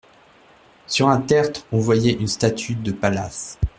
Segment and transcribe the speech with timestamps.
[0.87, 3.59] Sur un tertre on voyait une statue de Pallas.